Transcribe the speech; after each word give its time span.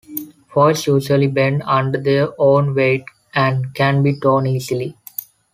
Foils 0.51 0.87
usually 0.87 1.27
bend 1.27 1.61
under 1.63 2.01
their 2.01 2.29
own 2.41 2.73
weight 2.73 3.03
and 3.35 3.71
can 3.75 4.01
be 4.01 4.19
torn 4.19 4.47
easily. 4.47 4.97